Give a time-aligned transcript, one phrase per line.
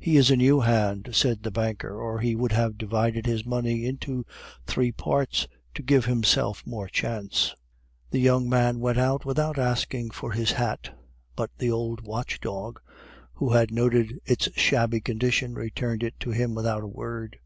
[0.00, 3.86] "He is a new hand," said the banker, "or he would have divided his money
[3.86, 4.26] into
[4.66, 7.54] three parts to give himself more chance."
[8.10, 10.98] The young man went out without asking for his hat;
[11.36, 12.80] but the old watch dog,
[13.34, 17.38] who had noted its shabby condition, returned it to him without a word.